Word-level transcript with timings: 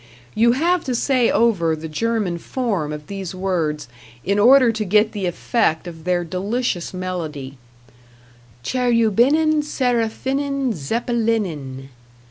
You 0.33 0.53
have 0.53 0.83
to 0.85 0.95
say 0.95 1.29
over 1.29 1.75
the 1.75 1.87
German 1.87 2.39
form 2.39 2.91
of 2.91 3.05
these 3.05 3.35
words 3.35 3.87
in 4.23 4.39
order 4.39 4.71
to 4.71 4.83
get 4.83 5.11
the 5.11 5.27
effect 5.27 5.85
of 5.85 6.05
their 6.05 6.23
delicious 6.23 6.91
melody 6.91 7.59
"Cherubinen, 8.63 9.61
Seraphinen, 9.61 10.73
Zeppelinen!" 10.73 11.89